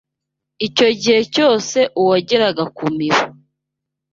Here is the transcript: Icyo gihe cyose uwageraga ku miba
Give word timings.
Icyo 0.67 0.87
gihe 1.01 1.21
cyose 1.35 1.79
uwageraga 2.01 2.63
ku 2.75 2.85
miba 2.97 3.25